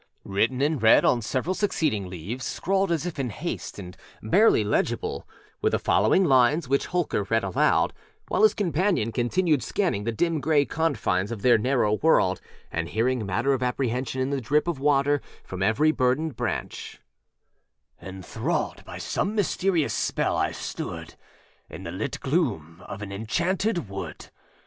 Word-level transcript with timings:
â 0.01 0.03
Written 0.35 0.63
in 0.63 0.79
red 0.79 1.05
on 1.05 1.21
several 1.21 1.53
succeeding 1.53 2.09
leavesâscrawled 2.09 2.89
as 2.89 3.05
if 3.05 3.19
in 3.19 3.29
haste 3.29 3.77
and 3.77 3.95
barely 4.23 4.63
legibleâwere 4.65 5.21
the 5.61 5.77
following 5.77 6.23
lines, 6.25 6.67
which 6.67 6.87
Holker 6.87 7.21
read 7.25 7.43
aloud, 7.43 7.93
while 8.27 8.41
his 8.41 8.55
companion 8.55 9.11
continued 9.11 9.61
scanning 9.61 10.03
the 10.03 10.11
dim 10.11 10.39
gray 10.39 10.65
confines 10.65 11.31
of 11.31 11.43
their 11.43 11.59
narrow 11.59 11.93
world 12.01 12.41
and 12.71 12.89
hearing 12.89 13.27
matter 13.27 13.53
of 13.53 13.61
apprehension 13.61 14.19
in 14.21 14.31
the 14.31 14.41
drip 14.41 14.67
of 14.67 14.79
water 14.79 15.21
from 15.43 15.61
every 15.61 15.91
burdened 15.91 16.35
branch: 16.35 16.99
âEnthralled 18.01 18.83
by 18.83 18.97
some 18.97 19.35
mysterious 19.35 19.93
spell, 19.93 20.35
I 20.35 20.51
stood 20.51 21.13
In 21.69 21.83
the 21.83 21.91
lit 21.91 22.19
gloom 22.21 22.81
of 22.87 23.03
an 23.03 23.11
enchanted 23.11 23.87
wood. 23.87 24.31